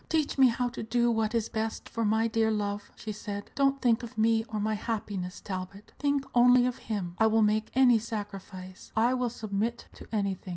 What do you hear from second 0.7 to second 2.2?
do what is best for